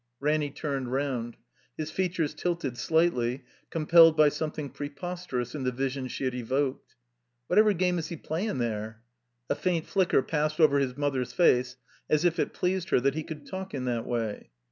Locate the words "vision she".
5.71-6.23